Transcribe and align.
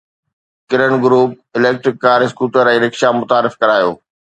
ڪرن 0.69 0.93
group 1.03 1.29
electric 1.57 1.95
car 2.03 2.19
scooter 2.25 2.65
۽ 2.77 2.77
rickshaw 2.87 3.09
متعارف 3.23 3.53
ڪرايو 3.61 3.91